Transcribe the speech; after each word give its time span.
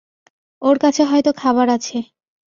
ওর 0.61 0.75
কাছে 0.77 1.01
হয়তো 1.03 1.31
খাবার 1.33 1.67
আছে। 1.69 1.97